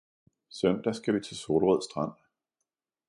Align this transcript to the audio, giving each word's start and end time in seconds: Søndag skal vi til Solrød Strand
Søndag 0.49 0.95
skal 0.95 1.13
vi 1.15 1.19
til 1.19 1.37
Solrød 1.37 1.81
Strand 1.81 2.11